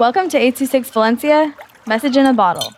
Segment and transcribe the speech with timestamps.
[0.00, 1.54] Welcome to 826 Valencia,
[1.86, 2.72] message in a bottle.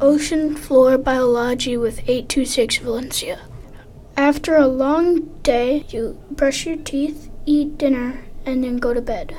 [0.00, 3.38] Ocean Floor by Alaji with 826 Valencia.
[4.16, 9.32] After a long day, you brush your teeth, eat dinner, and then go to bed.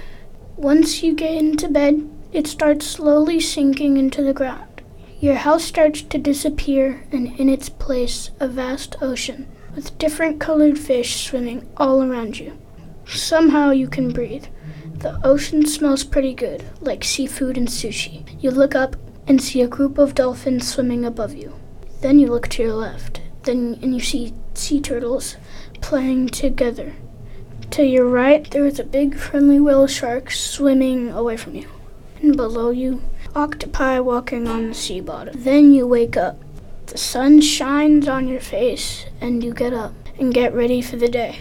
[0.55, 4.83] Once you get into bed, it starts slowly sinking into the ground.
[5.19, 9.47] Your house starts to disappear, and in its place, a vast ocean
[9.77, 12.57] with different colored fish swimming all around you.
[13.05, 14.47] Somehow you can breathe.
[14.95, 18.25] The ocean smells pretty good, like seafood and sushi.
[18.41, 18.95] You look up
[19.27, 21.53] and see a group of dolphins swimming above you.
[22.01, 25.37] Then you look to your left, then and you see sea turtles
[25.79, 26.95] playing together.
[27.69, 31.69] To your right, there is a big friendly whale shark swimming away from you.
[32.23, 33.03] And below you,
[33.35, 35.35] octopi walking on the sea bottom.
[35.43, 36.41] Then you wake up.
[36.87, 41.09] The sun shines on your face, and you get up and get ready for the
[41.09, 41.39] day.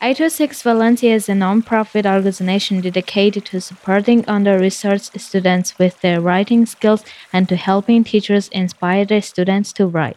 [0.00, 7.04] 826 Valencia is a non-profit organization dedicated to supporting under-researched students with their writing skills
[7.34, 10.16] and to helping teachers inspire their students to write.